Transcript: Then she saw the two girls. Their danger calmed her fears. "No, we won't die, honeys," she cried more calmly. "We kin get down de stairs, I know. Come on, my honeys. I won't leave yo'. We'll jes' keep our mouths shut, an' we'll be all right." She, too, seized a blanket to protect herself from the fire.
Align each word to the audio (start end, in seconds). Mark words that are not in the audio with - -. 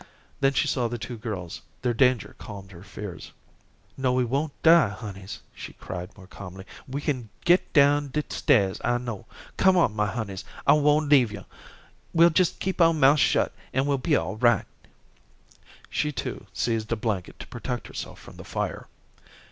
Then 0.39 0.53
she 0.53 0.67
saw 0.67 0.87
the 0.87 0.97
two 0.97 1.15
girls. 1.15 1.61
Their 1.83 1.93
danger 1.93 2.33
calmed 2.39 2.71
her 2.71 2.81
fears. 2.81 3.33
"No, 3.95 4.13
we 4.13 4.25
won't 4.25 4.59
die, 4.63 4.89
honeys," 4.89 5.41
she 5.53 5.73
cried 5.73 6.17
more 6.17 6.25
calmly. 6.25 6.65
"We 6.87 7.01
kin 7.01 7.29
get 7.45 7.71
down 7.71 8.07
de 8.07 8.23
stairs, 8.27 8.81
I 8.83 8.97
know. 8.97 9.27
Come 9.57 9.77
on, 9.77 9.95
my 9.95 10.07
honeys. 10.07 10.43
I 10.65 10.73
won't 10.73 11.07
leave 11.09 11.31
yo'. 11.31 11.45
We'll 12.13 12.31
jes' 12.35 12.53
keep 12.53 12.81
our 12.81 12.95
mouths 12.95 13.19
shut, 13.21 13.51
an' 13.75 13.85
we'll 13.85 13.99
be 13.99 14.15
all 14.15 14.37
right." 14.37 14.65
She, 15.91 16.11
too, 16.11 16.47
seized 16.51 16.91
a 16.91 16.95
blanket 16.95 17.37
to 17.37 17.45
protect 17.45 17.85
herself 17.85 18.19
from 18.19 18.37
the 18.37 18.43
fire. 18.43 18.87